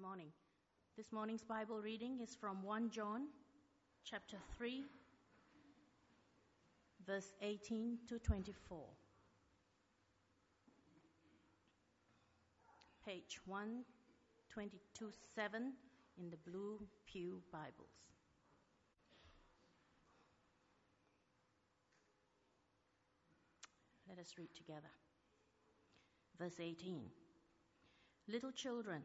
[0.00, 0.32] morning.
[0.96, 3.26] This morning's Bible reading is from 1 John
[4.02, 4.84] chapter 3
[7.06, 8.78] verse 18 to 24.
[13.04, 15.72] Page 122 7
[16.18, 17.90] in the Blue Pew Bibles.
[24.08, 24.90] Let us read together.
[26.38, 27.02] Verse 18
[28.28, 29.02] Little children,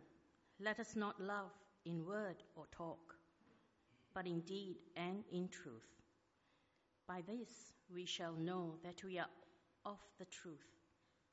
[0.60, 1.52] let us not love
[1.86, 3.16] in word or talk,
[4.14, 6.02] but in deed and in truth.
[7.08, 9.30] By this we shall know that we are
[9.86, 10.66] of the truth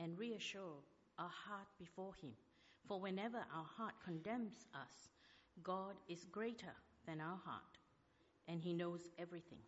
[0.00, 0.82] and reassure
[1.18, 2.32] our heart before Him.
[2.86, 5.08] For whenever our heart condemns us,
[5.62, 6.74] God is greater
[7.06, 7.78] than our heart,
[8.48, 9.60] and He knows everything.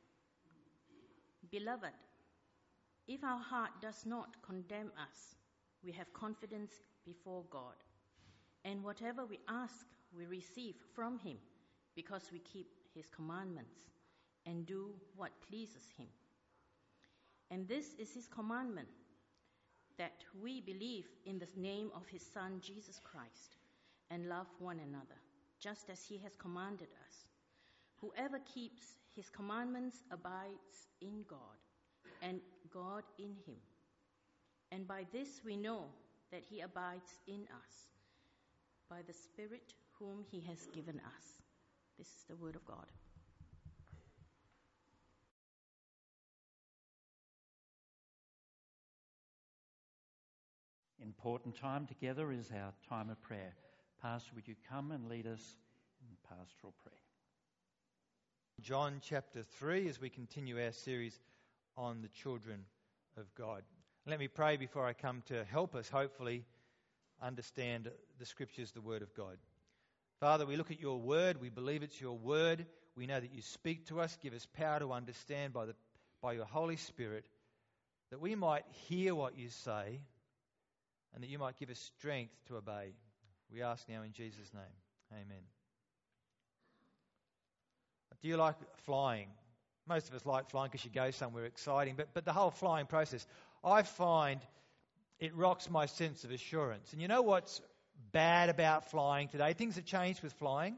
[1.50, 1.92] Beloved,
[3.06, 5.36] if our heart does not condemn us,
[5.84, 6.72] we have confidence
[7.04, 7.74] before God.
[8.64, 9.86] And whatever we ask,
[10.16, 11.36] we receive from Him
[11.94, 13.76] because we keep His commandments
[14.46, 16.06] and do what pleases Him.
[17.50, 18.88] And this is His commandment
[19.98, 23.56] that we believe in the name of His Son, Jesus Christ,
[24.10, 25.20] and love one another,
[25.60, 27.14] just as He has commanded us.
[28.00, 31.38] Whoever keeps His commandments abides in God,
[32.22, 32.40] and
[32.72, 33.60] God in Him.
[34.72, 35.84] And by this we know
[36.32, 37.93] that He abides in us
[38.94, 41.24] by the Spirit whom He has given us.
[41.98, 42.86] This is the Word of God.
[51.02, 53.54] Important time together is our time of prayer.
[54.00, 55.56] Pastor, would you come and lead us
[56.00, 56.94] in pastoral prayer?
[58.60, 61.18] John chapter 3 as we continue our series
[61.76, 62.60] on the children
[63.18, 63.64] of God.
[64.06, 66.44] Let me pray before I come to help us, hopefully,
[67.22, 69.36] understand the scriptures, the word of God.
[70.20, 71.40] Father, we look at your word.
[71.40, 72.66] We believe it's your word.
[72.96, 74.16] We know that you speak to us.
[74.22, 75.74] Give us power to understand by, the,
[76.22, 77.26] by your Holy Spirit
[78.10, 80.00] that we might hear what you say
[81.14, 82.94] and that you might give us strength to obey.
[83.52, 84.62] We ask now in Jesus' name.
[85.12, 85.42] Amen.
[88.22, 88.54] Do you like
[88.86, 89.28] flying?
[89.86, 92.86] Most of us like flying because you go somewhere exciting, but, but the whole flying
[92.86, 93.26] process,
[93.62, 94.40] I find
[95.18, 96.92] it rocks my sense of assurance.
[96.92, 97.60] And you know what's
[98.12, 99.52] bad about flying today?
[99.52, 100.76] Things have changed with flying.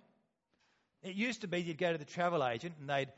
[1.02, 3.12] It used to be you'd go to the travel agent and they'd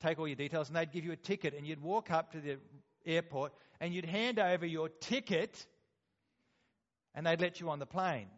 [0.00, 2.40] take all your details and they'd give you a ticket and you'd walk up to
[2.40, 2.58] the
[3.06, 5.66] airport and you'd hand over your ticket
[7.14, 8.28] and they'd let you on the plane.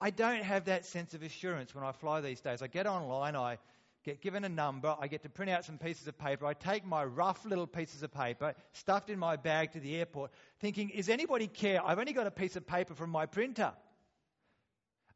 [0.00, 2.62] I don't have that sense of assurance when I fly these days.
[2.62, 3.58] I get online, I
[4.04, 6.84] get given a number, I get to print out some pieces of paper, I take
[6.84, 11.08] my rough little pieces of paper, stuffed in my bag to the airport, thinking, is
[11.08, 11.84] anybody care?
[11.84, 13.72] I've only got a piece of paper from my printer.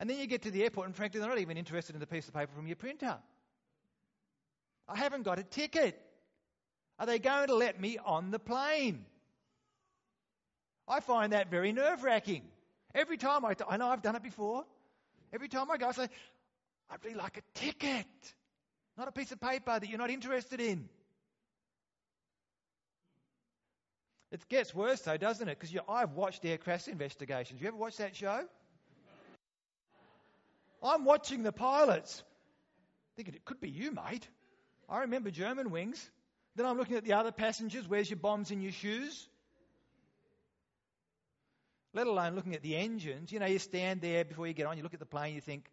[0.00, 2.06] And then you get to the airport, and frankly, they're not even interested in the
[2.06, 3.17] piece of paper from your printer.
[4.89, 6.01] I haven't got a ticket.
[6.99, 9.06] Are they going to let me on the plane?
[10.87, 12.43] I find that very nerve wracking.
[12.95, 14.65] Every time I, I know I've done it before.
[15.33, 16.09] Every time I go, I say,
[16.91, 18.06] I'd really like a ticket.
[18.97, 20.88] Not a piece of paper that you're not interested in.
[24.31, 25.59] It gets worse though, doesn't it?
[25.59, 27.60] Because I've watched air crash investigations.
[27.60, 28.44] You ever watch that show?
[30.83, 32.22] I'm watching the pilots,
[33.16, 34.28] thinking it could be you, mate.
[34.88, 36.04] I remember Germanwings.
[36.56, 37.88] Then I'm looking at the other passengers.
[37.88, 39.28] Where's your bombs in your shoes?
[41.94, 43.33] Let alone looking at the engines.
[43.33, 45.41] You know, you stand there before you get on, you look at the plane, you
[45.41, 45.71] think,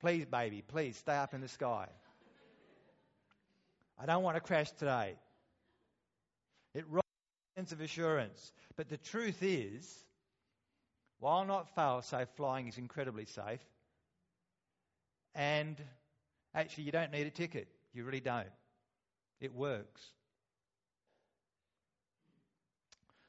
[0.00, 1.88] please, baby, please stay up in the sky.
[3.98, 5.14] I don't want to crash today.
[6.74, 7.06] It robs
[7.56, 8.52] sense of assurance.
[8.76, 10.04] But the truth is,
[11.18, 13.60] while not fail safe, flying is incredibly safe.
[15.34, 15.76] And
[16.54, 17.68] actually, you don't need a ticket.
[17.94, 18.46] You really don't.
[19.40, 20.02] It works.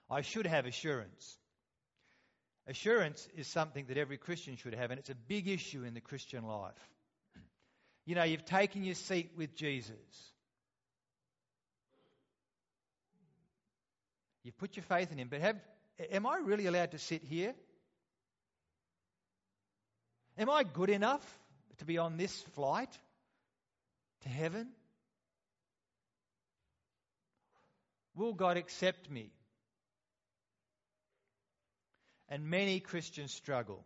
[0.10, 1.38] I should have assurance.
[2.68, 6.02] Assurance is something that every Christian should have, and it's a big issue in the
[6.02, 6.74] Christian life.
[8.06, 9.96] You know, you've taken your seat with Jesus.
[14.48, 15.58] You've put your faith in him, but have,
[16.10, 17.54] am I really allowed to sit here?
[20.38, 21.22] Am I good enough
[21.80, 22.98] to be on this flight
[24.22, 24.70] to heaven?
[28.16, 29.34] Will God accept me?
[32.30, 33.84] And many Christians struggle.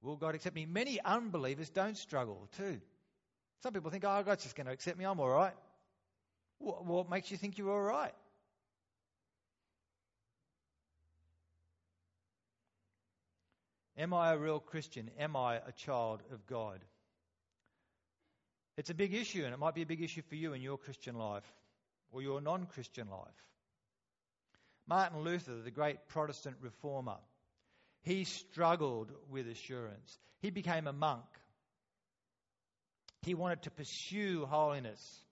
[0.00, 0.64] Will God accept me?
[0.64, 2.80] Many unbelievers don't struggle too.
[3.62, 5.52] Some people think, oh, God's just going to accept me, I'm all right.
[6.58, 8.14] What makes you think you're all right?
[13.98, 15.10] Am I a real Christian?
[15.18, 16.80] Am I a child of God?
[18.76, 20.76] It's a big issue, and it might be a big issue for you in your
[20.76, 21.50] Christian life
[22.12, 23.46] or your non Christian life.
[24.86, 27.16] Martin Luther, the great Protestant reformer,
[28.02, 30.18] he struggled with assurance.
[30.40, 31.24] He became a monk.
[33.22, 35.24] He wanted to pursue holiness,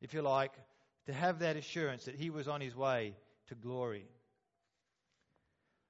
[0.00, 0.52] if you like,
[1.06, 3.14] to have that assurance that he was on his way
[3.48, 4.06] to glory.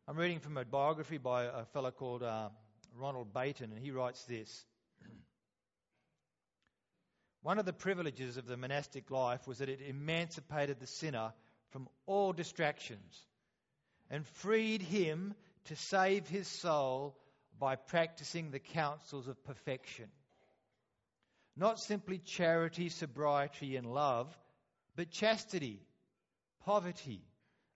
[0.07, 2.49] I'm reading from a biography by a fellow called uh,
[2.97, 4.65] Ronald Bainton, and he writes this.
[7.43, 11.33] One of the privileges of the monastic life was that it emancipated the sinner
[11.71, 13.27] from all distractions
[14.11, 15.35] and freed him
[15.67, 17.17] to save his soul
[17.59, 20.09] by practicing the counsels of perfection.
[21.59, 24.29] Not simply charity, sobriety, and love,
[24.95, 25.81] but chastity,
[26.65, 27.21] poverty,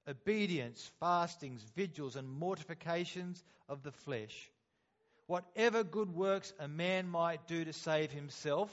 [0.06, 4.50] obedience, fastings, vigils, and mortifications of the flesh.
[5.26, 8.72] Whatever good works a man might do to save himself,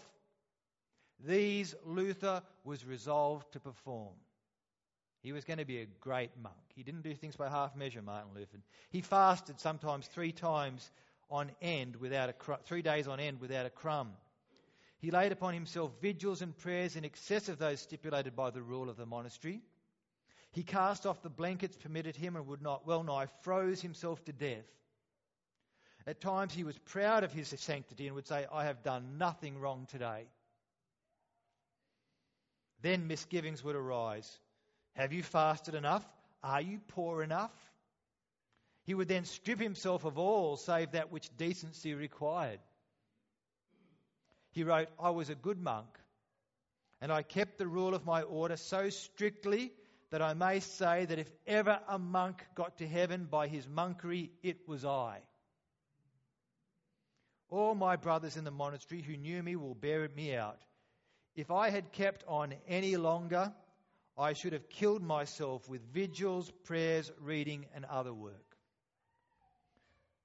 [1.26, 4.14] these Luther was resolved to perform.
[5.22, 6.56] He was going to be a great monk.
[6.76, 8.60] He didn't do things by half measure, Martin Luther.
[8.92, 10.92] He fasted sometimes three times
[11.32, 14.14] on end without a cr- three days on end without a crumb.
[15.00, 18.90] He laid upon himself vigils and prayers in excess of those stipulated by the rule
[18.90, 19.62] of the monastery.
[20.52, 24.34] He cast off the blankets permitted him and would not well nigh froze himself to
[24.34, 24.66] death.
[26.06, 29.60] At times he was proud of his sanctity and would say, I have done nothing
[29.60, 30.26] wrong today.
[32.82, 34.40] Then misgivings would arise.
[34.96, 36.06] Have you fasted enough?
[36.44, 37.54] Are you poor enough?
[38.84, 42.60] He would then strip himself of all save that which decency required.
[44.52, 45.88] He wrote, I was a good monk,
[47.02, 49.72] and I kept the rule of my order so strictly
[50.12, 54.32] that I may say that if ever a monk got to heaven by his monkery,
[54.42, 55.22] it was I.
[57.50, 60.60] All my brothers in the monastery who knew me will bear me out.
[61.36, 63.54] If I had kept on any longer,
[64.18, 68.49] I should have killed myself with vigils, prayers, reading, and other work.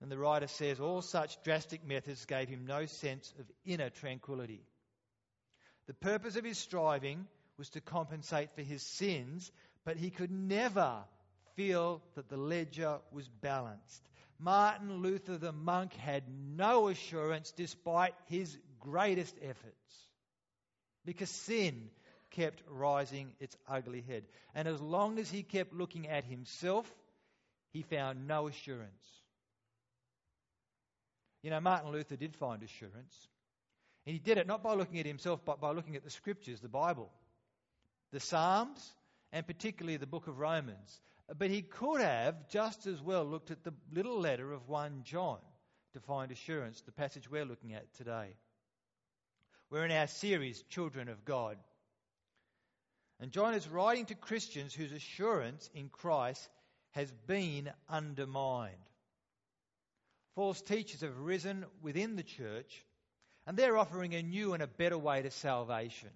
[0.04, 4.60] And the writer says all such drastic methods gave him no sense of inner tranquility.
[5.86, 9.50] The purpose of his striving was to compensate for his sins,
[9.82, 10.98] but he could never
[11.56, 14.06] feel that the ledger was balanced.
[14.38, 16.24] Martin Luther the monk had
[16.54, 20.08] no assurance despite his greatest efforts
[21.06, 21.88] because sin
[22.32, 24.24] kept rising its ugly head.
[24.54, 26.94] And as long as he kept looking at himself,
[27.72, 29.23] he found no assurance.
[31.44, 33.28] You know, Martin Luther did find assurance.
[34.06, 36.60] And he did it not by looking at himself, but by looking at the scriptures,
[36.60, 37.10] the Bible,
[38.12, 38.94] the Psalms,
[39.30, 41.02] and particularly the book of Romans.
[41.38, 45.36] But he could have just as well looked at the little letter of 1 John
[45.92, 48.36] to find assurance, the passage we're looking at today.
[49.68, 51.58] We're in our series, Children of God.
[53.20, 56.48] And John is writing to Christians whose assurance in Christ
[56.92, 58.72] has been undermined.
[60.34, 62.84] False teachers have risen within the church,
[63.46, 66.10] and they're offering a new and a better way to salvation.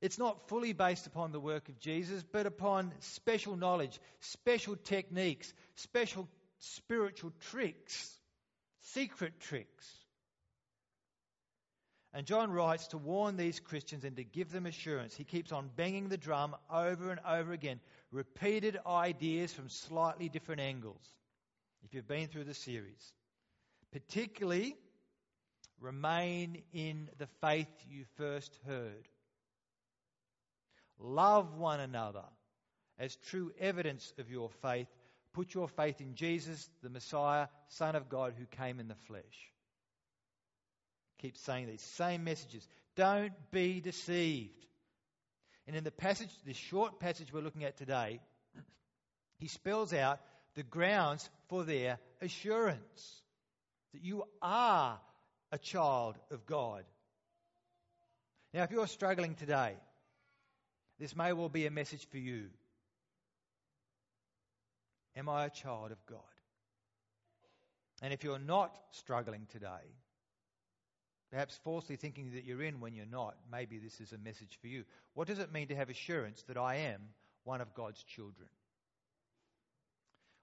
[0.00, 5.52] It's not fully based upon the work of Jesus, but upon special knowledge, special techniques,
[5.76, 6.28] special
[6.58, 8.10] spiritual tricks,
[8.80, 9.88] secret tricks.
[12.12, 15.14] And John writes to warn these Christians and to give them assurance.
[15.14, 17.80] He keeps on banging the drum over and over again,
[18.10, 21.02] repeated ideas from slightly different angles,
[21.84, 23.12] if you've been through the series.
[23.92, 24.76] Particularly,
[25.80, 29.08] remain in the faith you first heard.
[30.98, 32.24] Love one another
[32.98, 34.88] as true evidence of your faith.
[35.32, 39.52] Put your faith in Jesus, the Messiah, Son of God, who came in the flesh.
[41.18, 42.66] Keep saying these same messages.
[42.96, 44.66] Don't be deceived.
[45.66, 48.20] And in the passage, this short passage we're looking at today,
[49.38, 50.20] he spells out
[50.54, 53.22] the grounds for their assurance
[53.92, 55.00] that you are
[55.50, 56.84] a child of God.
[58.54, 59.74] Now, if you're struggling today,
[60.98, 62.48] this may well be a message for you.
[65.16, 66.20] Am I a child of God?
[68.02, 69.96] And if you're not struggling today,
[71.30, 74.66] perhaps falsely thinking that you're in when you're not, maybe this is a message for
[74.66, 74.84] you.
[75.14, 77.00] What does it mean to have assurance that I am
[77.44, 78.48] one of God's children?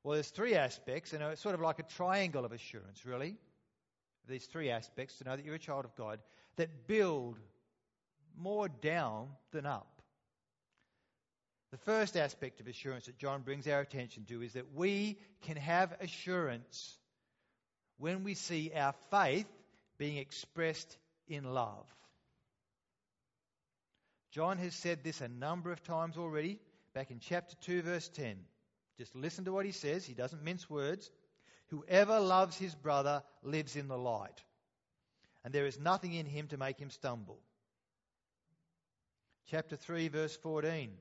[0.04, 3.36] Well, there's three aspects, and it's sort of like a triangle of assurance, really.
[4.28, 6.20] These three aspects to know that you're a child of God
[6.56, 7.40] that build
[8.38, 10.02] more down than up.
[11.72, 15.58] The first aspect of assurance that John brings our attention to is that we can
[15.58, 16.98] have assurance
[17.98, 19.48] when we see our faith
[19.98, 21.86] being expressed in love.
[24.32, 26.60] John has said this a number of times already,
[26.94, 28.38] back in chapter 2, verse 10.
[29.00, 30.06] Just listen to what he says.
[30.06, 31.10] He doesn't mince words.
[31.68, 34.44] Whoever loves his brother lives in the light,
[35.46, 37.40] and there is nothing in him to make him stumble.
[39.50, 40.92] Chapter 3, verse 14.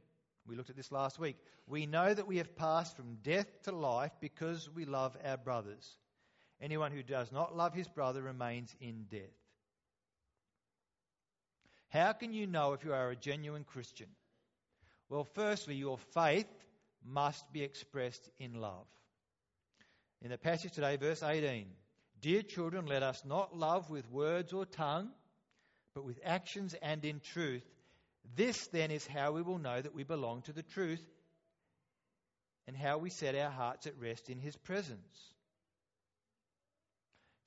[0.46, 1.36] We looked at this last week.
[1.66, 5.96] We know that we have passed from death to life because we love our brothers.
[6.60, 9.22] Anyone who does not love his brother remains in death.
[11.88, 14.08] How can you know if you are a genuine Christian?
[15.08, 16.46] Well, firstly, your faith
[17.12, 18.86] must be expressed in love.
[20.22, 21.66] In the passage today, verse 18
[22.20, 25.10] Dear children, let us not love with words or tongue,
[25.94, 27.64] but with actions and in truth.
[28.34, 31.04] This then is how we will know that we belong to the truth
[32.66, 35.34] and how we set our hearts at rest in his presence.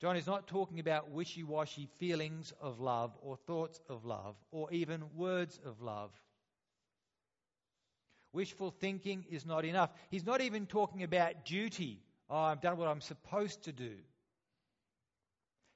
[0.00, 4.72] John is not talking about wishy washy feelings of love or thoughts of love or
[4.72, 6.10] even words of love.
[8.32, 9.90] Wishful thinking is not enough.
[10.10, 12.02] He's not even talking about duty.
[12.30, 13.94] Oh, I've done what I'm supposed to do.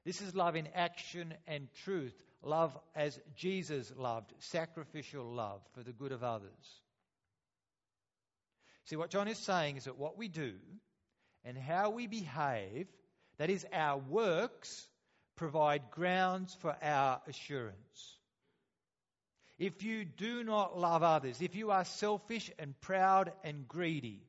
[0.04, 2.14] This is love in action and truth.
[2.42, 6.80] Love as Jesus loved, sacrificial love for the good of others.
[8.84, 10.54] See, what John is saying is that what we do
[11.44, 12.86] and how we behave,
[13.38, 14.86] that is, our works,
[15.34, 18.16] provide grounds for our assurance.
[19.58, 24.22] If you do not love others, if you are selfish and proud and greedy,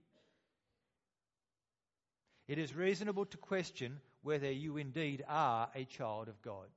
[2.47, 6.67] it is reasonable to question whether you indeed are a child of God.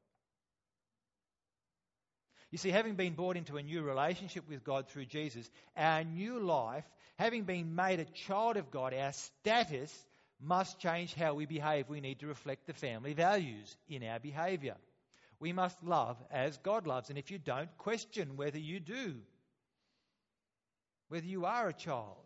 [2.50, 6.40] You see, having been brought into a new relationship with God through Jesus, our new
[6.40, 6.84] life,
[7.16, 9.94] having been made a child of God, our status
[10.40, 11.88] must change how we behave.
[11.88, 14.74] We need to reflect the family values in our behavior.
[15.40, 17.08] We must love as God loves.
[17.08, 19.16] And if you don't, question whether you do,
[21.08, 22.16] whether you are a child.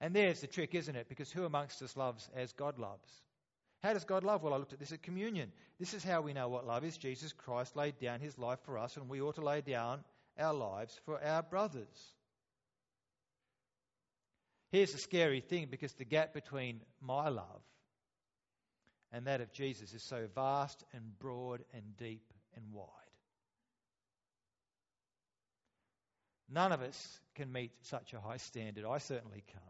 [0.00, 1.08] And there's the trick, isn't it?
[1.08, 3.10] Because who amongst us loves as God loves?
[3.82, 4.42] How does God love?
[4.42, 5.50] Well, I looked at this at communion.
[5.80, 6.98] This is how we know what love is.
[6.98, 10.04] Jesus Christ laid down his life for us, and we ought to lay down
[10.38, 12.12] our lives for our brothers.
[14.70, 17.62] Here's the scary thing because the gap between my love
[19.12, 22.86] and that of Jesus is so vast and broad and deep and wide.
[26.50, 28.84] None of us can meet such a high standard.
[28.84, 29.64] I certainly can't.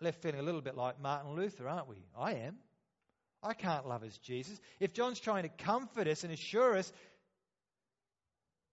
[0.00, 1.96] Left feeling a little bit like Martin Luther, aren't we?
[2.18, 2.56] I am.
[3.42, 4.58] I can't love as Jesus.
[4.78, 6.90] If John's trying to comfort us and assure us,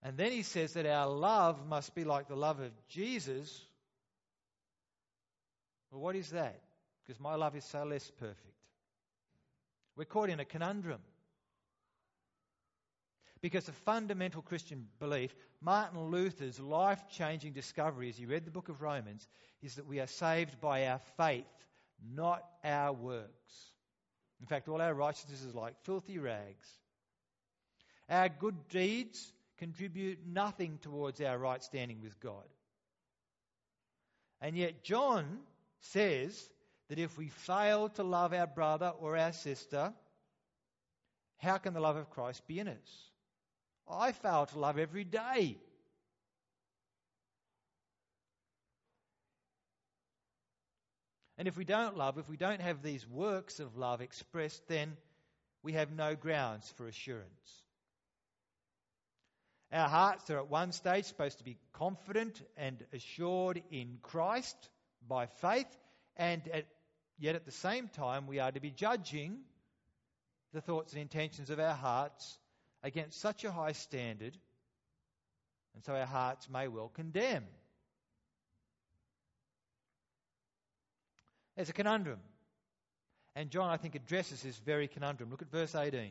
[0.02, 3.66] and then he says that our love must be like the love of Jesus,
[5.90, 6.60] well, what is that?
[7.06, 8.54] Because my love is so less perfect.
[9.96, 11.00] We're caught in a conundrum.
[13.40, 18.68] Because a fundamental Christian belief, Martin Luther's life changing discovery as he read the book
[18.68, 19.26] of Romans,
[19.62, 21.44] is that we are saved by our faith,
[22.14, 23.72] not our works.
[24.40, 26.68] In fact, all our righteousness is like filthy rags.
[28.08, 32.44] Our good deeds contribute nothing towards our right standing with God.
[34.40, 35.40] And yet, John
[35.80, 36.48] says
[36.88, 39.92] that if we fail to love our brother or our sister,
[41.38, 43.10] how can the love of Christ be in us?
[43.88, 45.56] I fail to love every day.
[51.38, 54.96] And if we don't love, if we don't have these works of love expressed, then
[55.62, 57.62] we have no grounds for assurance.
[59.70, 64.56] Our hearts are at one stage supposed to be confident and assured in Christ
[65.08, 65.66] by faith,
[66.16, 66.66] and at,
[67.18, 69.38] yet at the same time, we are to be judging
[70.52, 72.38] the thoughts and intentions of our hearts
[72.82, 74.36] against such a high standard,
[75.74, 77.44] and so our hearts may well condemn.
[81.56, 82.20] There's a conundrum.
[83.34, 85.30] And John, I think, addresses this very conundrum.
[85.30, 86.10] Look at verse 18.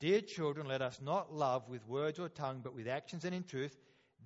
[0.00, 3.44] Dear children, let us not love with words or tongue, but with actions and in
[3.44, 3.74] truth.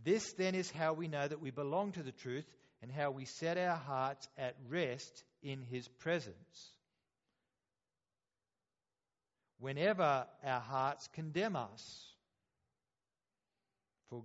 [0.04, 2.46] This then is how we know that we belong to the truth
[2.82, 6.72] and how we set our hearts at rest in his presence.
[9.58, 12.06] Whenever our hearts condemn us,
[14.08, 14.22] for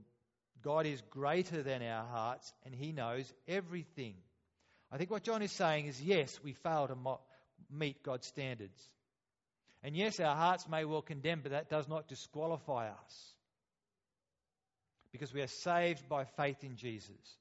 [0.62, 4.15] God is greater than our hearts and he knows everything.
[4.91, 7.22] I think what John is saying is yes, we fail to mo-
[7.72, 8.79] meet God's standards.
[9.81, 13.33] And yes, our hearts may well condemn, but that does not disqualify us.
[15.12, 17.38] Because we are saved by faith in Jesus.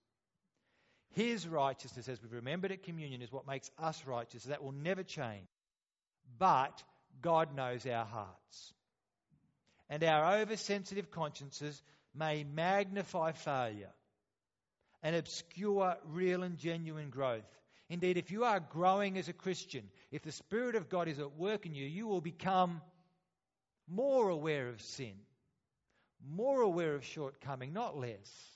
[1.12, 4.44] His righteousness, as we've remembered at communion, is what makes us righteous.
[4.44, 5.46] That will never change.
[6.38, 6.82] But
[7.20, 8.74] God knows our hearts.
[9.90, 11.80] And our oversensitive consciences
[12.14, 13.92] may magnify failure
[15.02, 17.44] and obscure real and genuine growth.
[17.90, 21.36] Indeed, if you are growing as a Christian, if the Spirit of God is at
[21.36, 22.80] work in you, you will become
[23.86, 25.12] more aware of sin,
[26.26, 28.51] more aware of shortcoming, not less.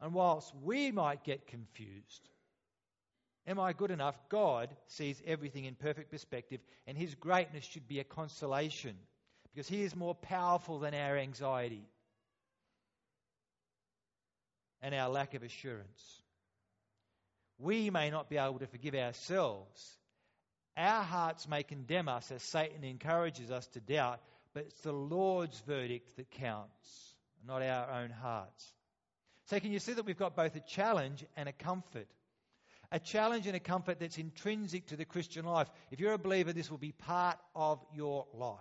[0.00, 2.28] And whilst we might get confused,
[3.46, 4.16] am I good enough?
[4.28, 8.96] God sees everything in perfect perspective, and His greatness should be a consolation
[9.44, 11.82] because He is more powerful than our anxiety
[14.80, 16.22] and our lack of assurance.
[17.58, 19.96] We may not be able to forgive ourselves.
[20.76, 24.20] Our hearts may condemn us as Satan encourages us to doubt,
[24.54, 27.14] but it's the Lord's verdict that counts,
[27.44, 28.72] not our own hearts.
[29.48, 32.06] So, can you see that we've got both a challenge and a comfort?
[32.92, 35.68] A challenge and a comfort that's intrinsic to the Christian life.
[35.90, 38.58] If you're a believer, this will be part of your life.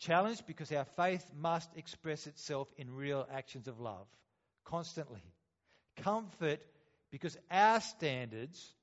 [0.00, 4.06] Challenge because our faith must express itself in real actions of love
[4.64, 5.22] constantly.
[6.02, 6.60] Comfort
[7.12, 8.74] because our standards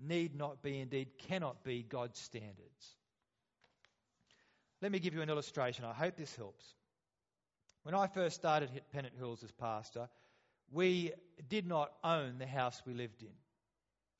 [0.00, 2.96] need not be, indeed cannot be, God's standards.
[4.82, 5.84] Let me give you an illustration.
[5.84, 6.64] I hope this helps.
[7.84, 10.08] When I first started at Pennant Hills as pastor,
[10.70, 11.12] we
[11.48, 13.34] did not own the house we lived in.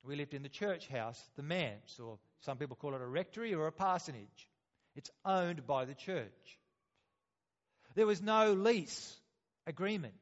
[0.02, 3.54] We lived in the church house, the manse, or some people call it a rectory
[3.54, 4.48] or a parsonage.
[4.96, 6.58] It's owned by the church.
[7.94, 9.16] There was no lease
[9.66, 10.14] agreement.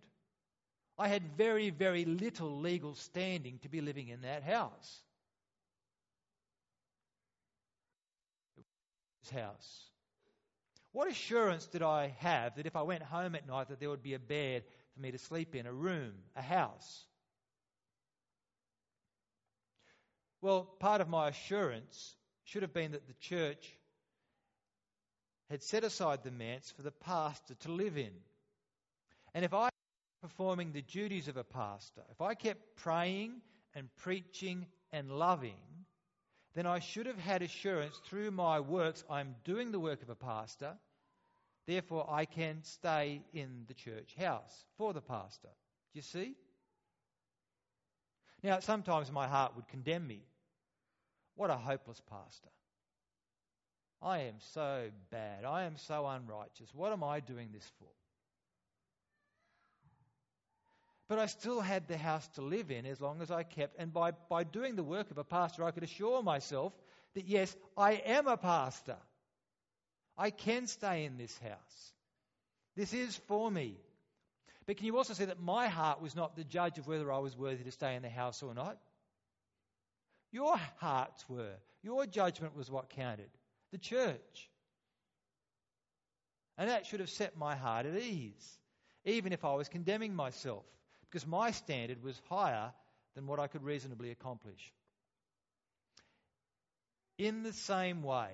[0.98, 5.00] I had very, very little legal standing to be living in that house.
[9.32, 9.84] House.
[10.92, 14.02] What assurance did I have that if I went home at night that there would
[14.02, 14.64] be a bed
[14.98, 17.04] for me to sleep in, a room, a house?
[20.40, 23.72] Well, part of my assurance should have been that the church
[25.50, 28.10] had set aside the manse for the pastor to live in.
[29.34, 29.68] And if I
[30.20, 33.40] performing the duties of a pastor, if I kept praying
[33.74, 35.54] and preaching and loving,
[36.54, 40.16] then I should have had assurance through my works I'm doing the work of a
[40.16, 40.76] pastor.
[41.68, 45.50] Therefore, I can stay in the church house for the pastor.
[45.92, 46.34] Do you see?
[48.42, 50.22] Now, sometimes my heart would condemn me.
[51.34, 52.48] What a hopeless pastor.
[54.00, 55.44] I am so bad.
[55.44, 56.70] I am so unrighteous.
[56.72, 57.90] What am I doing this for?
[61.06, 63.78] But I still had the house to live in as long as I kept.
[63.78, 66.72] And by, by doing the work of a pastor, I could assure myself
[67.12, 68.96] that yes, I am a pastor.
[70.18, 71.92] I can stay in this house.
[72.76, 73.76] This is for me.
[74.66, 77.18] But can you also see that my heart was not the judge of whether I
[77.18, 78.76] was worthy to stay in the house or not?
[80.32, 81.54] Your hearts were.
[81.82, 83.30] Your judgment was what counted.
[83.72, 84.50] The church.
[86.58, 88.58] And that should have set my heart at ease,
[89.04, 90.64] even if I was condemning myself
[91.08, 92.72] because my standard was higher
[93.14, 94.72] than what I could reasonably accomplish.
[97.16, 98.28] In the same way,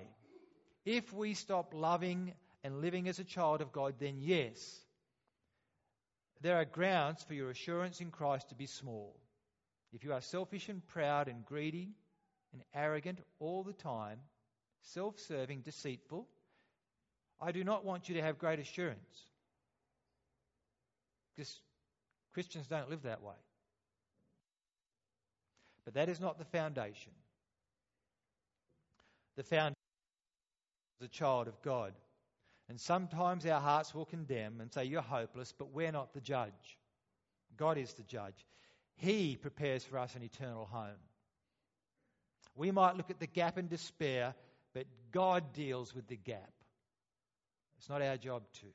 [0.85, 4.79] if we stop loving and living as a child of God, then yes,
[6.41, 9.19] there are grounds for your assurance in Christ to be small.
[9.93, 11.89] If you are selfish and proud and greedy
[12.53, 14.19] and arrogant all the time,
[14.81, 16.27] self serving, deceitful,
[17.41, 19.25] I do not want you to have great assurance.
[21.35, 21.59] Because
[22.33, 23.35] Christians don't live that way.
[25.83, 27.11] But that is not the foundation.
[29.35, 29.74] The foundation
[31.05, 31.93] a child of God.
[32.67, 36.77] And sometimes our hearts will condemn and say, You're hopeless, but we're not the judge.
[37.57, 38.45] God is the judge.
[38.95, 40.99] He prepares for us an eternal home.
[42.55, 44.33] We might look at the gap in despair,
[44.73, 46.51] but God deals with the gap.
[47.77, 48.65] It's not our job to.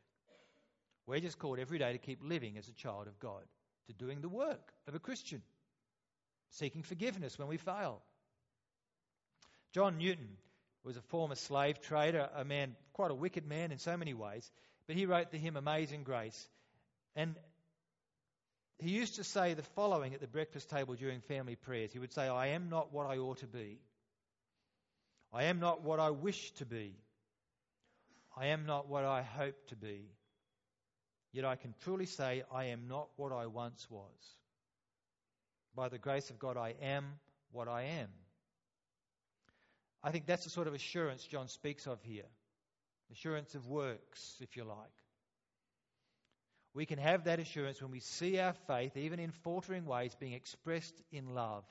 [1.06, 3.42] We're just called every day to keep living as a child of God,
[3.86, 5.42] to doing the work of a Christian,
[6.50, 8.02] seeking forgiveness when we fail.
[9.72, 10.36] John Newton
[10.84, 14.50] was a former slave trader, a man, quite a wicked man in so many ways,
[14.86, 16.48] but he wrote the hymn Amazing Grace.
[17.14, 17.36] And
[18.78, 21.92] he used to say the following at the breakfast table during family prayers.
[21.92, 23.78] He would say, I am not what I ought to be.
[25.32, 26.94] I am not what I wish to be.
[28.36, 30.06] I am not what I hope to be.
[31.32, 34.36] Yet I can truly say, I am not what I once was.
[35.74, 37.04] By the grace of God, I am
[37.52, 38.08] what I am.
[40.02, 42.26] I think that's the sort of assurance John speaks of here
[43.12, 44.76] assurance of works, if you like.
[46.74, 50.34] We can have that assurance when we see our faith, even in faltering ways, being
[50.34, 51.64] expressed in love.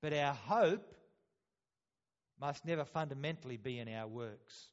[0.00, 0.94] But our hope
[2.40, 4.68] must never fundamentally be in our works,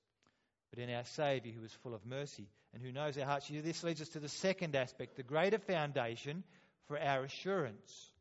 [0.69, 3.47] but in our Saviour who is full of mercy and who knows our hearts.
[3.50, 6.43] This leads us to the second aspect, the greater foundation
[6.88, 8.12] for our assurance.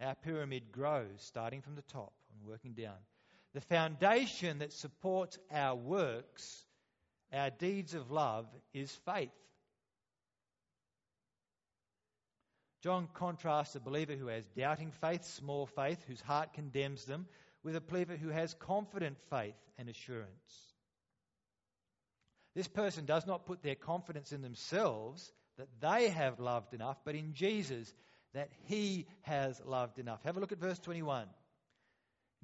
[0.00, 2.96] Our pyramid grows, starting from the top and working down.
[3.54, 6.64] The foundation that supports our works,
[7.32, 9.30] our deeds of love, is faith.
[12.82, 17.26] John contrasts a believer who has doubting faith, small faith, whose heart condemns them,
[17.62, 20.74] with a believer who has confident faith and assurance.
[22.54, 27.14] This person does not put their confidence in themselves that they have loved enough, but
[27.14, 27.94] in Jesus
[28.34, 30.22] that he has loved enough.
[30.24, 31.26] Have a look at verse 21.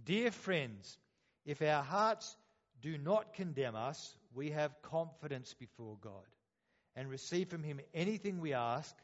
[0.05, 0.99] Dear friends,
[1.45, 2.37] if our hearts
[2.81, 6.25] do not condemn us, we have confidence before God
[6.95, 8.95] and receive from him anything we ask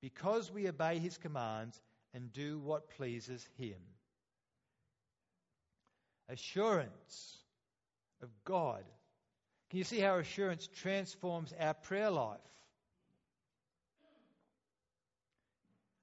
[0.00, 1.80] because we obey his commands
[2.14, 3.78] and do what pleases him.
[6.28, 7.38] Assurance
[8.22, 8.84] of God.
[9.68, 12.38] Can you see how assurance transforms our prayer life?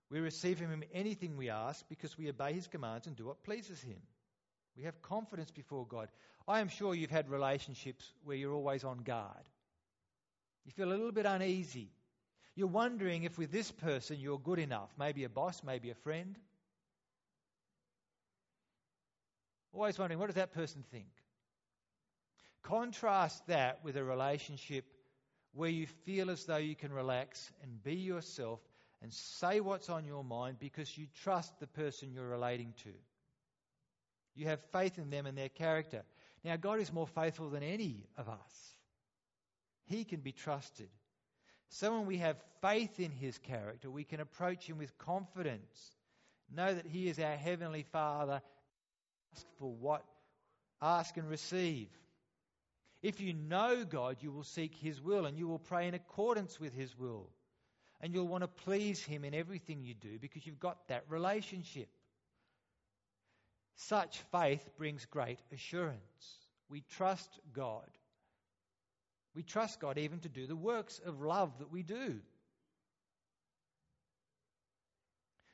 [0.09, 3.43] We receive from him anything we ask because we obey his commands and do what
[3.43, 3.97] pleases him.
[4.77, 6.09] We have confidence before God.
[6.47, 9.43] I am sure you've had relationships where you're always on guard.
[10.65, 11.89] You feel a little bit uneasy.
[12.55, 14.89] You're wondering if with this person you're good enough.
[14.97, 16.37] Maybe a boss, maybe a friend.
[19.73, 21.07] Always wondering, what does that person think?
[22.63, 24.85] Contrast that with a relationship
[25.53, 28.59] where you feel as though you can relax and be yourself
[29.01, 32.89] and say what's on your mind because you trust the person you're relating to.
[34.37, 36.03] You have faith in them and their character.
[36.43, 38.75] Now, God is more faithful than any of us.
[39.85, 40.89] He can be trusted.
[41.69, 45.95] So when we have faith in his character, we can approach him with confidence.
[46.55, 48.41] Know that he is our heavenly Father.
[49.35, 50.05] Ask for what?
[50.81, 51.89] Ask and receive.
[53.01, 56.59] If you know God, you will seek his will and you will pray in accordance
[56.59, 57.29] with his will.
[58.01, 61.89] And you'll want to please him in everything you do because you've got that relationship.
[63.77, 66.01] Such faith brings great assurance.
[66.69, 67.87] We trust God.
[69.35, 72.19] We trust God even to do the works of love that we do.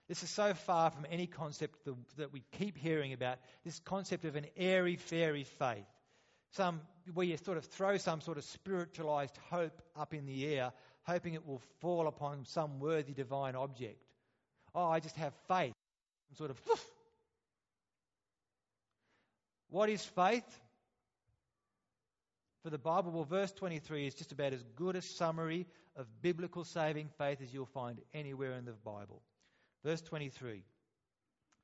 [0.07, 1.77] This is so far from any concept
[2.17, 5.85] that we keep hearing about this concept of an airy fairy faith.
[6.51, 6.81] Some,
[7.13, 10.71] where you sort of throw some sort of spiritualized hope up in the air,
[11.03, 14.01] hoping it will fall upon some worthy divine object.
[14.75, 15.73] Oh, I just have faith.
[16.37, 16.61] Sort of.
[19.73, 20.45] What is faith?
[22.63, 23.11] for the Bible?
[23.11, 27.53] Well, verse 23 is just about as good a summary of biblical saving faith as
[27.53, 29.21] you'll find anywhere in the Bible.
[29.83, 30.63] Verse 23.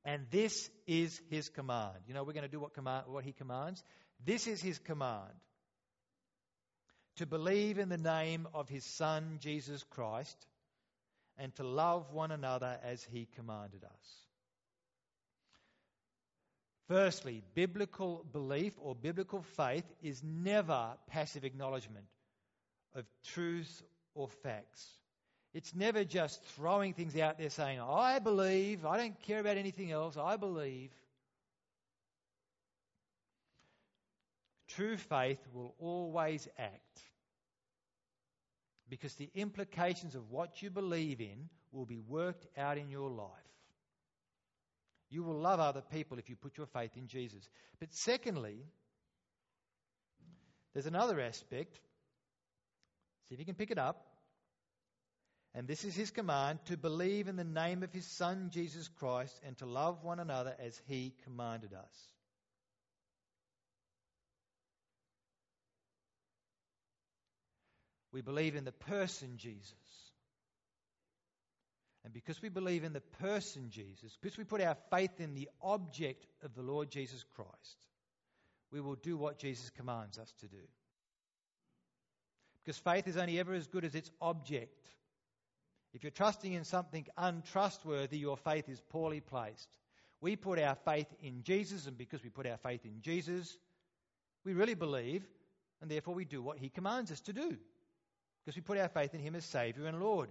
[0.05, 1.97] And this is his command.
[2.07, 3.81] You know, we're going to do what, command, what he commands.
[4.23, 5.31] This is his command
[7.15, 10.37] to believe in the name of his Son, Jesus Christ,
[11.37, 14.28] and to love one another as he commanded us.
[16.89, 22.05] Firstly, biblical belief or biblical faith is never passive acknowledgement
[22.95, 23.83] of truth
[24.15, 24.87] or facts.
[25.53, 29.91] It's never just throwing things out there saying, I believe, I don't care about anything
[29.91, 30.89] else, I believe.
[34.67, 37.01] True faith will always act
[38.89, 43.29] because the implications of what you believe in will be worked out in your life.
[45.09, 47.47] You will love other people if you put your faith in Jesus.
[47.79, 48.57] But secondly,
[50.73, 51.75] there's another aspect.
[53.27, 54.05] See if you can pick it up.
[55.55, 59.39] And this is his command to believe in the name of his Son, Jesus Christ,
[59.43, 62.09] and to love one another as he commanded us.
[68.11, 69.73] We believe in the person Jesus.
[72.03, 75.49] And because we believe in the person Jesus, because we put our faith in the
[75.61, 77.77] object of the Lord Jesus Christ,
[78.71, 80.61] we will do what Jesus commands us to do.
[82.63, 84.89] Because faith is only ever as good as its object.
[85.93, 89.69] If you're trusting in something untrustworthy, your faith is poorly placed.
[90.21, 93.57] We put our faith in Jesus, and because we put our faith in Jesus,
[94.45, 95.25] we really believe,
[95.81, 97.57] and therefore we do what He commands us to do.
[98.43, 100.29] Because we put our faith in Him as Saviour and Lord.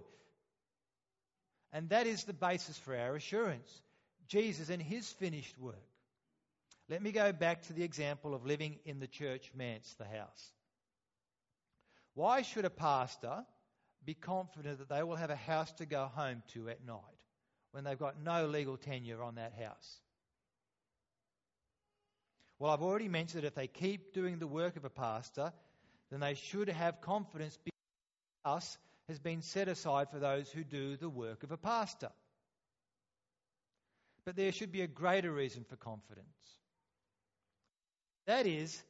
[1.71, 3.81] And that is the basis for our assurance
[4.27, 5.75] Jesus and his finished work.
[6.87, 10.53] Let me go back to the example of living in the church manse, the house.
[12.13, 13.43] Why should a pastor
[14.05, 16.99] be confident that they will have a house to go home to at night
[17.71, 19.99] when they've got no legal tenure on that house?
[22.59, 25.53] Well, I've already mentioned that if they keep doing the work of a pastor,
[26.11, 27.57] then they should have confidence
[28.43, 28.77] us
[29.09, 32.11] has been set aside for those who do the work of a pastor.
[34.23, 36.27] But there should be a greater reason for confidence.
[38.27, 38.81] That is,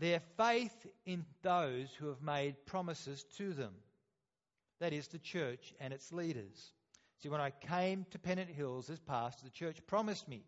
[0.00, 3.74] their faith in those who have made promises to them.
[4.80, 6.72] That is, the church and its leaders.
[7.22, 10.44] See, when I came to Pennant Hills as pastor, the church promised me,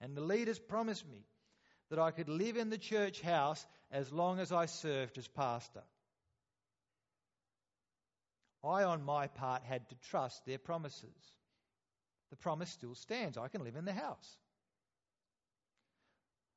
[0.00, 1.26] and the leaders promised me,
[1.90, 5.82] that I could live in the church house as long as I served as pastor.
[8.64, 11.36] I, on my part, had to trust their promises.
[12.30, 14.38] The promise still stands I can live in the house.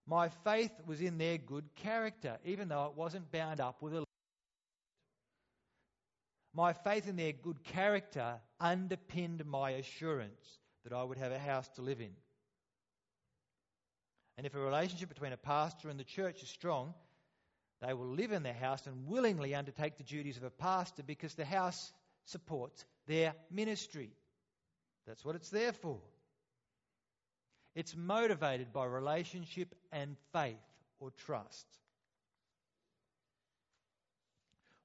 [0.08, 4.04] My faith was in their good character, even though it wasn't bound up with a.
[6.54, 11.68] My faith in their good character underpinned my assurance that I would have a house
[11.76, 12.16] to live in.
[14.38, 16.94] And if a relationship between a pastor and the church is strong,
[17.82, 21.36] they will live in their house and willingly undertake the duties of a pastor because
[21.36, 21.92] the house
[22.26, 24.12] supports their ministry.
[25.06, 26.00] That's what it's there for.
[27.76, 30.58] It's motivated by relationship and faith
[31.00, 31.68] or trust.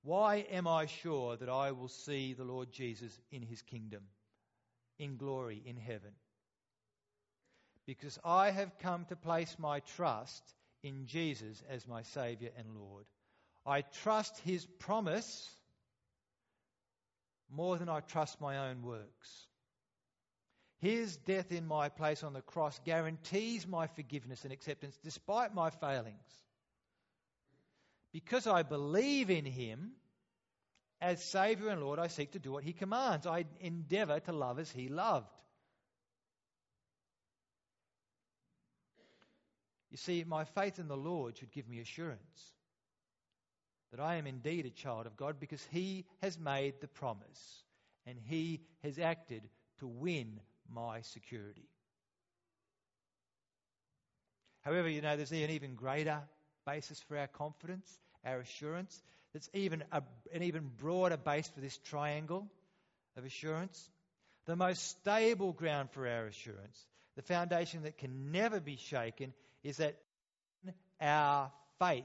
[0.03, 4.03] Why am I sure that I will see the Lord Jesus in his kingdom,
[4.99, 6.11] in glory, in heaven?
[7.87, 10.43] Because I have come to place my trust
[10.83, 13.05] in Jesus as my Saviour and Lord.
[13.65, 15.49] I trust his promise
[17.51, 19.47] more than I trust my own works.
[20.81, 25.71] His death in my place on the cross guarantees my forgiveness and acceptance despite my
[25.71, 26.17] failings.
[28.13, 29.93] Because I believe in Him,
[31.01, 33.27] as Saviour and Lord, I seek to do what He commands.
[33.27, 35.42] I endeavour to love as He loved.
[39.93, 42.53] You see, my faith in the Lord should give me assurance
[43.91, 47.63] that I am indeed a child of God because He has made the promise
[48.07, 49.43] and He has acted
[49.81, 50.41] to win
[50.75, 51.69] my security.
[54.63, 56.23] However, you know, there's an even greater
[56.67, 57.87] basis for our confidence,
[58.25, 59.03] our assurance.
[59.35, 60.03] There's even a,
[60.33, 62.49] an even broader base for this triangle
[63.19, 63.91] of assurance.
[64.47, 69.79] The most stable ground for our assurance, the foundation that can never be shaken, is
[69.79, 69.97] that
[71.01, 72.05] our faith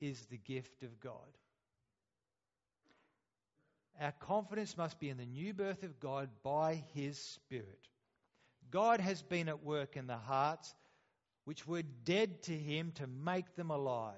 [0.00, 1.16] is the gift of God.
[4.00, 7.88] Our confidence must be in the new birth of God by His Spirit.
[8.70, 10.74] God has been at work in the hearts
[11.44, 14.14] which were dead to Him to make them alive.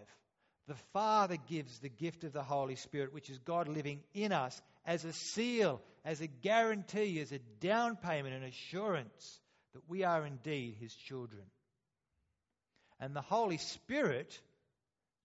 [0.68, 4.60] The Father gives the gift of the Holy Spirit, which is God living in us
[4.86, 9.40] as a seal, as a guarantee, as a down payment, an assurance
[9.74, 11.42] that we are indeed His children.
[13.00, 14.38] And the Holy Spirit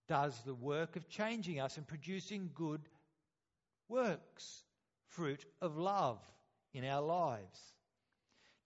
[0.07, 2.81] does the work of changing us and producing good
[3.87, 4.63] works,
[5.09, 6.19] fruit of love
[6.73, 7.59] in our lives.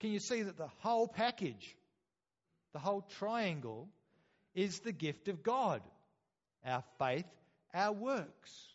[0.00, 1.76] Can you see that the whole package,
[2.72, 3.88] the whole triangle,
[4.54, 5.82] is the gift of God?
[6.64, 7.26] Our faith,
[7.72, 8.68] our works.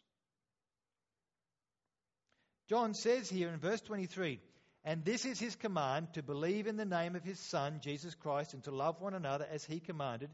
[2.68, 4.40] John says here in verse 23
[4.86, 8.54] And this is his command to believe in the name of his Son, Jesus Christ,
[8.54, 10.30] and to love one another as he commanded.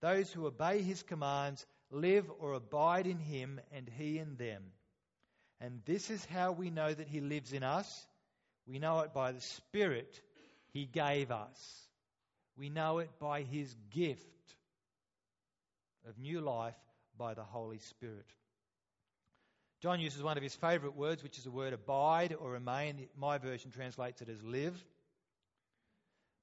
[0.00, 4.62] Those who obey his commands live or abide in him, and he in them.
[5.60, 8.06] And this is how we know that He lives in us.
[8.66, 10.20] We know it by the Spirit
[10.72, 11.88] He gave us.
[12.58, 14.22] We know it by His gift
[16.06, 16.76] of new life
[17.18, 18.26] by the Holy Spirit.
[19.82, 23.08] John uses one of his favourite words, which is the word abide or remain.
[23.16, 24.74] My version translates it as live.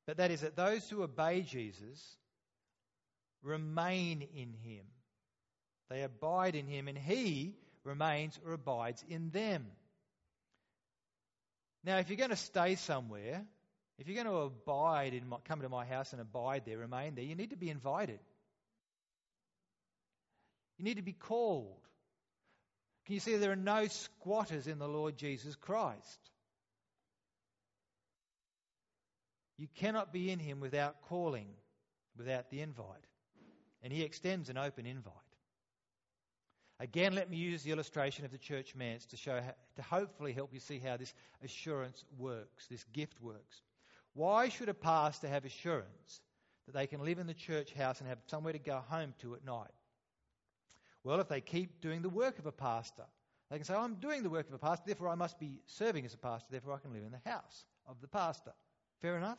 [0.06, 2.18] But that is that those who obey Jesus
[3.42, 4.86] remain in him.
[5.90, 9.66] They abide in him, and he remains or abides in them.
[11.84, 13.44] Now, if you're going to stay somewhere,
[14.00, 17.16] if you're going to abide in my, come to my house and abide there, remain
[17.16, 18.20] there, you need to be invited.
[20.78, 21.82] You need to be called.
[23.06, 26.20] Can you see there are no squatters in the Lord Jesus Christ?
[29.58, 31.48] You cannot be in him without calling,
[32.18, 33.08] without the invite.
[33.82, 35.14] And he extends an open invite.
[36.80, 40.34] Again, let me use the illustration of the church manse to show, how, to hopefully
[40.34, 41.14] help you see how this
[41.44, 43.62] assurance works, this gift works.
[44.14, 46.22] Why should a pastor have assurance
[46.66, 49.36] that they can live in the church house and have somewhere to go home to
[49.36, 49.72] at night?
[51.04, 53.04] Well, if they keep doing the work of a pastor,
[53.50, 56.06] they can say, I'm doing the work of a pastor, therefore I must be serving
[56.06, 58.52] as a pastor, therefore I can live in the house of the pastor.
[59.02, 59.38] Fair enough?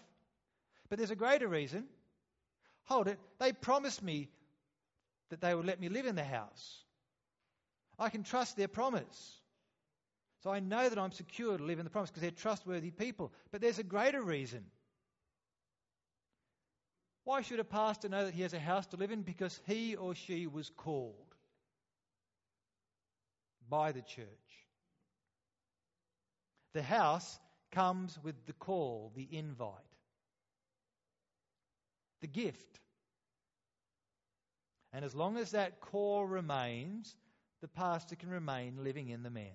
[0.89, 1.87] But there's a greater reason.
[2.85, 3.19] Hold it.
[3.41, 4.29] They promised me
[5.31, 6.83] that they would let me live in the house.
[7.99, 9.41] I can trust their promise.
[10.43, 13.33] So I know that I'm secure to live in the promise because they're trustworthy people.
[13.51, 14.65] But there's a greater reason.
[17.25, 19.23] Why should a pastor know that he has a house to live in?
[19.23, 21.34] Because he or she was called
[23.69, 24.27] by the church.
[26.75, 27.39] The house
[27.73, 29.71] comes with the call, the invite,
[32.21, 32.81] the gift.
[34.93, 37.15] And as long as that call remains,
[37.61, 39.51] the pastor can remain living in the manse.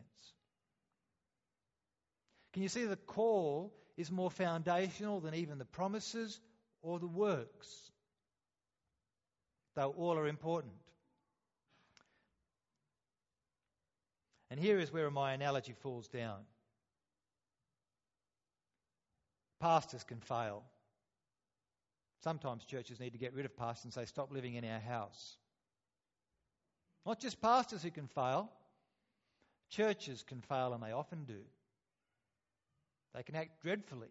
[2.53, 6.39] Can you see the call is more foundational than even the promises
[6.81, 7.67] or the works?
[9.75, 10.73] Though all are important.
[14.49, 16.39] And here is where my analogy falls down.
[19.59, 20.63] Pastors can fail.
[22.23, 25.38] Sometimes churches need to get rid of pastors and say, stop living in our house.
[27.05, 28.49] Not just pastors who can fail,
[29.69, 31.41] churches can fail, and they often do.
[33.15, 34.09] They can act dreadfully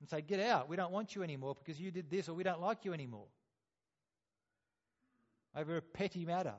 [0.00, 2.44] and say, Get out, we don't want you anymore because you did this, or we
[2.44, 3.26] don't like you anymore.
[5.54, 6.54] Over a petty matter.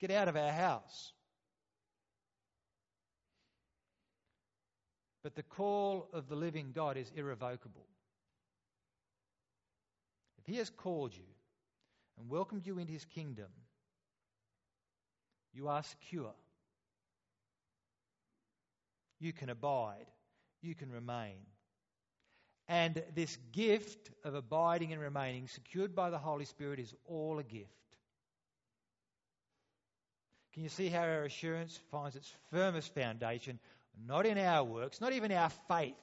[0.00, 1.12] Get out of our house.
[5.22, 7.86] But the call of the living God is irrevocable.
[10.38, 11.24] If He has called you
[12.18, 13.48] and welcomed you into His kingdom,
[15.54, 16.34] you are secure.
[19.20, 20.06] You can abide.
[20.62, 21.38] You can remain.
[22.68, 27.44] And this gift of abiding and remaining, secured by the Holy Spirit, is all a
[27.44, 27.68] gift.
[30.52, 33.58] Can you see how our assurance finds its firmest foundation
[34.06, 35.94] not in our works, not even our faith,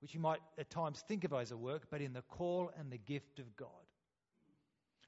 [0.00, 2.90] which you might at times think of as a work, but in the call and
[2.90, 3.68] the gift of God.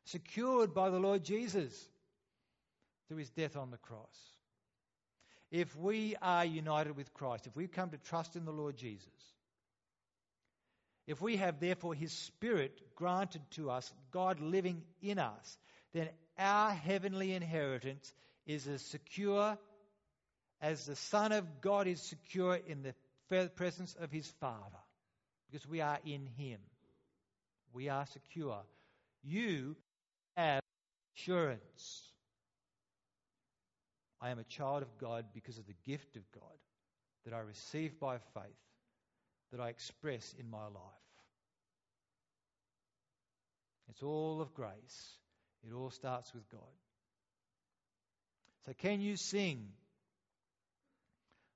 [0.04, 1.88] Secured by the Lord Jesus
[3.08, 4.18] through his death on the cross.
[5.50, 9.08] If we are united with Christ, if we come to trust in the Lord Jesus,
[11.06, 15.58] if we have therefore his Spirit granted to us, God living in us,
[15.92, 16.08] then
[16.38, 18.14] our heavenly inheritance
[18.46, 19.58] is as secure
[20.60, 22.94] as the Son of God is secure in the
[23.56, 24.82] presence of his Father,
[25.50, 26.60] because we are in him.
[27.72, 28.60] We are secure.
[29.22, 29.76] You
[30.36, 30.60] have
[31.16, 32.02] assurance.
[34.20, 36.42] I am a child of God because of the gift of God
[37.24, 38.44] that I receive by faith,
[39.52, 41.00] that I express in my life.
[43.88, 45.16] It's all of grace.
[45.66, 46.60] It all starts with God.
[48.66, 49.68] So, can you sing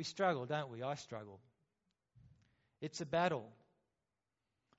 [0.00, 0.82] We struggle, don't we?
[0.82, 1.40] I struggle.
[2.80, 3.44] It's a battle.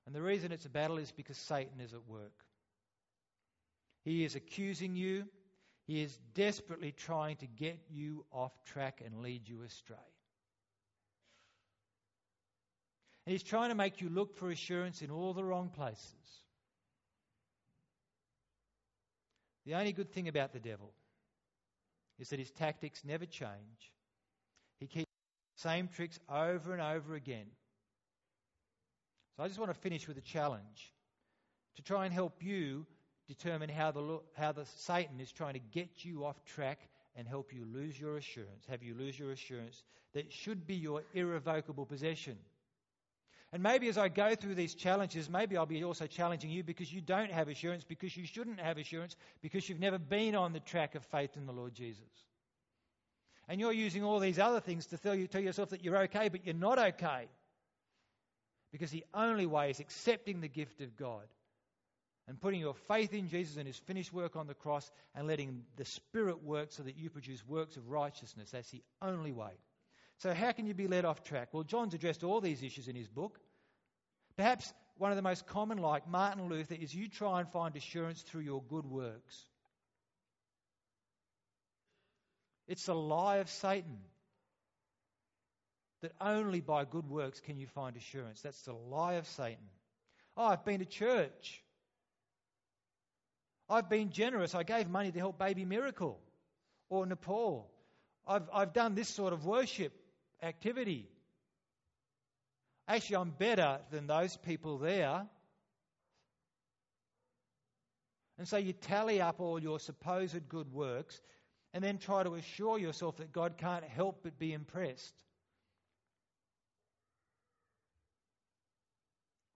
[0.07, 2.33] And the reason it's a battle is because Satan is at work.
[4.03, 5.25] He is accusing you.
[5.85, 9.95] He is desperately trying to get you off track and lead you astray.
[13.27, 16.15] And he's trying to make you look for assurance in all the wrong places.
[19.67, 20.91] The only good thing about the devil
[22.17, 23.91] is that his tactics never change.
[25.61, 27.45] Same tricks over and over again.
[29.35, 30.93] So I just want to finish with a challenge
[31.75, 32.85] to try and help you
[33.27, 36.79] determine how the, how the Satan is trying to get you off track
[37.15, 39.83] and help you lose your assurance, have you lose your assurance
[40.13, 42.37] that should be your irrevocable possession.
[43.53, 46.91] And maybe as I go through these challenges, maybe I'll be also challenging you because
[46.91, 50.59] you don't have assurance, because you shouldn't have assurance, because you've never been on the
[50.61, 52.30] track of faith in the Lord Jesus.
[53.51, 56.29] And you're using all these other things to tell, you, tell yourself that you're okay,
[56.29, 57.27] but you're not okay.
[58.71, 61.25] Because the only way is accepting the gift of God
[62.29, 65.65] and putting your faith in Jesus and his finished work on the cross and letting
[65.75, 68.51] the Spirit work so that you produce works of righteousness.
[68.51, 69.51] That's the only way.
[70.19, 71.49] So, how can you be led off track?
[71.51, 73.37] Well, John's addressed all these issues in his book.
[74.37, 78.21] Perhaps one of the most common, like Martin Luther, is you try and find assurance
[78.21, 79.45] through your good works.
[82.67, 83.97] It's a lie of Satan
[86.01, 88.41] that only by good works can you find assurance.
[88.41, 89.69] That's the lie of Satan.
[90.35, 91.63] Oh, I've been to church.
[93.69, 94.55] I've been generous.
[94.55, 96.19] I gave money to help Baby Miracle
[96.89, 97.69] or Nepal.
[98.27, 99.93] I've, I've done this sort of worship
[100.41, 101.07] activity.
[102.87, 105.25] Actually, I'm better than those people there.
[108.37, 111.21] And so you tally up all your supposed good works
[111.73, 115.13] and then try to assure yourself that God can't help but be impressed.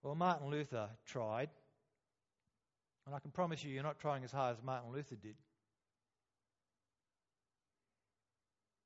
[0.02, 1.50] Well, Martin Luther tried.
[3.06, 5.36] And I can promise you, you're not trying as hard as Martin Luther did.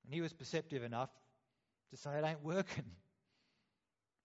[0.04, 1.10] And he was perceptive enough
[1.90, 2.84] to say, It ain't working.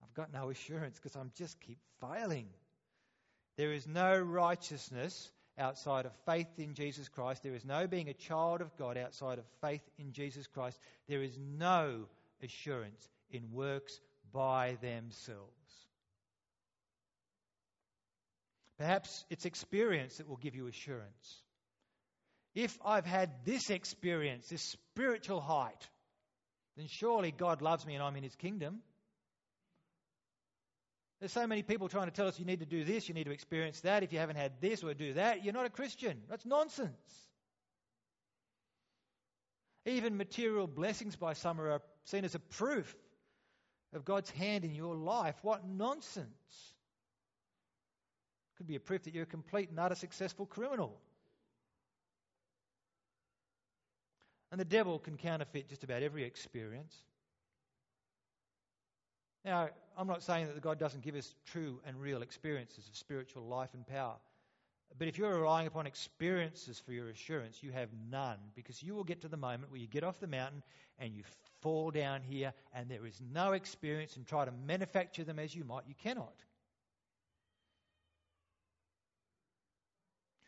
[0.04, 2.48] I've got no assurance because I'm just keep failing.
[3.58, 7.44] There is no righteousness outside of faith in Jesus Christ.
[7.44, 10.78] There is no being a child of God outside of faith in Jesus Christ.
[11.08, 12.06] There is no
[12.44, 14.00] assurance in works
[14.34, 15.52] by themselves.
[18.78, 21.42] Perhaps it's experience that will give you assurance.
[22.54, 25.88] If I've had this experience, this spiritual height,
[26.76, 28.82] then surely God loves me and I'm in his kingdom.
[31.20, 33.24] There's so many people trying to tell us you need to do this, you need
[33.26, 34.04] to experience that.
[34.04, 36.22] If you haven't had this or do that, you're not a Christian.
[36.30, 36.92] That's nonsense.
[39.86, 42.96] Even material blessings by some are seen as a proof
[43.94, 45.36] of God's hand in your life.
[45.42, 46.28] What nonsense.
[48.58, 50.98] Could be a proof that you're a complete and utter successful criminal.
[54.52, 56.96] And the devil can counterfeit just about every experience.
[59.46, 63.44] Now, I'm not saying that God doesn't give us true and real experiences of spiritual
[63.44, 64.16] life and power.
[64.98, 69.04] But if you're relying upon experiences for your assurance, you have none because you will
[69.04, 70.64] get to the moment where you get off the mountain
[71.00, 71.24] and you
[71.62, 75.64] fall down here and there is no experience and try to manufacture them as you
[75.64, 75.84] might.
[75.88, 76.34] You cannot.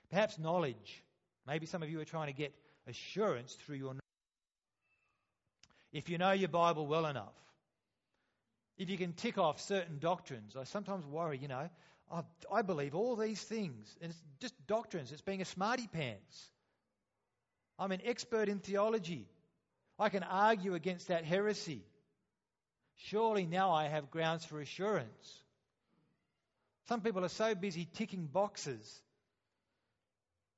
[0.10, 1.04] Perhaps knowledge.
[1.46, 2.54] Maybe some of you are trying to get
[2.88, 4.02] assurance through your knowledge.
[5.92, 7.36] If you know your Bible well enough,
[8.78, 11.70] if you can tick off certain doctrines, I sometimes worry, you know,
[12.12, 12.22] I,
[12.52, 16.52] I believe all these things, and it's just doctrines, it's being a smarty pants.
[17.80, 19.28] I'm an expert in theology.
[20.00, 21.84] I can argue against that heresy.
[22.96, 25.44] Surely now I have grounds for assurance.
[26.88, 29.02] Some people are so busy ticking boxes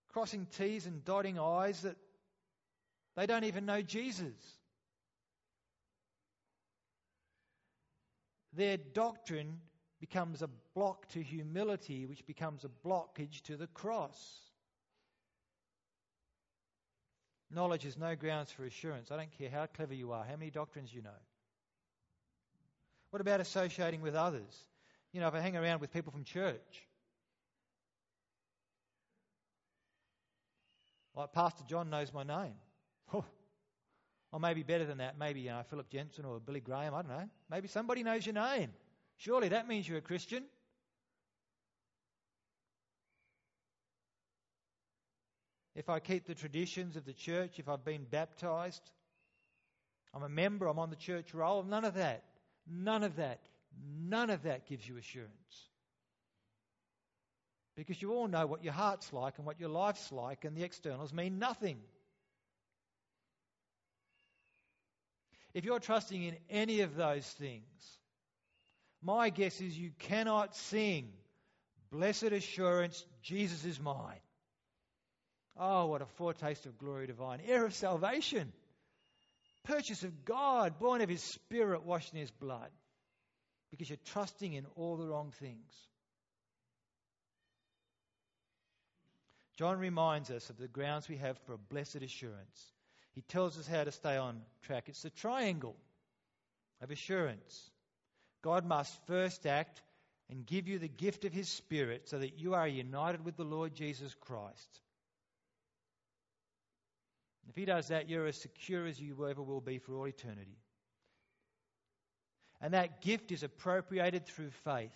[0.09, 1.95] crossing T's and dotting I's that
[3.15, 4.33] they don't even know Jesus.
[8.53, 9.59] Their doctrine
[9.99, 14.39] becomes a block to humility, which becomes a blockage to the cross.
[17.51, 19.11] Knowledge is no grounds for assurance.
[19.11, 21.09] I don't care how clever you are, how many doctrines you know.
[23.09, 24.65] What about associating with others?
[25.13, 26.87] You know, if I hang around with people from church,
[31.19, 32.55] Like Pastor John knows my name.
[33.11, 33.25] Oh,
[34.31, 37.11] or maybe better than that, maybe you know, Phillip Jensen or Billy Graham, I don't
[37.11, 37.29] know.
[37.49, 38.71] Maybe somebody knows your name.
[39.17, 40.43] Surely that means you're a Christian.
[45.75, 48.81] If I keep the traditions of the church, if I've been baptized,
[50.13, 52.23] I'm a member, I'm on the church roll, none of that.
[52.69, 53.39] None of that.
[53.81, 55.69] None of that gives you assurance.
[57.75, 60.63] Because you all know what your heart's like and what your life's like, and the
[60.63, 61.77] externals mean nothing.
[65.53, 67.63] If you're trusting in any of those things,
[69.01, 71.11] my guess is you cannot sing,
[71.91, 74.19] Blessed assurance, Jesus is mine.
[75.57, 77.41] Oh, what a foretaste of glory divine.
[77.45, 78.53] Heir of salvation.
[79.63, 82.69] Purchase of God, born of His Spirit, washed in His blood.
[83.71, 85.73] Because you're trusting in all the wrong things.
[89.57, 92.73] John reminds us of the grounds we have for a blessed assurance.
[93.19, 94.85] He tells us how to stay on track.
[94.87, 95.75] It's the triangle
[96.81, 97.69] of assurance.
[98.41, 99.81] God must first act
[100.29, 103.43] and give you the gift of His Spirit so that you are united with the
[103.43, 104.79] Lord Jesus Christ.
[107.49, 110.57] If He does that, you're as secure as you ever will be for all eternity.
[112.61, 114.95] And that gift is appropriated through faith.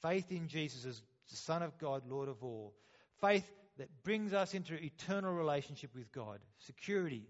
[0.00, 2.72] Faith in Jesus as the Son of God, Lord of all
[3.20, 7.26] faith that brings us into eternal relationship with God, security,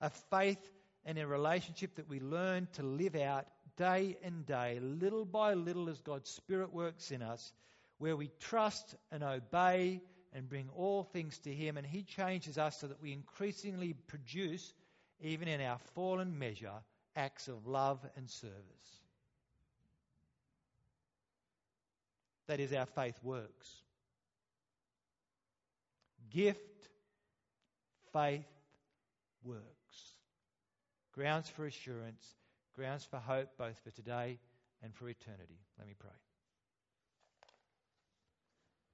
[0.00, 0.58] a faith
[1.04, 5.88] and a relationship that we learn to live out day and day, little by little,
[5.88, 7.52] as God's Spirit works in us,
[7.98, 10.02] where we trust and obey
[10.32, 14.74] and bring all things to Him, and He changes us so that we increasingly produce,
[15.20, 16.72] even in our fallen measure,
[17.16, 18.54] acts of love and service.
[22.46, 23.70] That is, our faith works.
[26.30, 26.88] Gift,
[28.12, 28.46] faith,
[29.44, 29.60] works.
[31.12, 32.34] Grounds for assurance,
[32.74, 34.38] grounds for hope both for today
[34.82, 35.58] and for eternity.
[35.78, 36.10] Let me pray.